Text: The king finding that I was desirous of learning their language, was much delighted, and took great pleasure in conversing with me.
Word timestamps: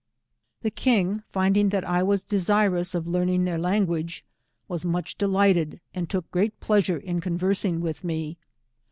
The 0.63 0.71
king 0.71 1.21
finding 1.29 1.69
that 1.69 1.85
I 1.85 2.01
was 2.01 2.23
desirous 2.23 2.95
of 2.95 3.05
learning 3.05 3.45
their 3.45 3.59
language, 3.59 4.25
was 4.67 4.83
much 4.83 5.15
delighted, 5.15 5.79
and 5.93 6.09
took 6.09 6.31
great 6.31 6.59
pleasure 6.59 6.97
in 6.97 7.21
conversing 7.21 7.81
with 7.81 8.03
me. 8.03 8.39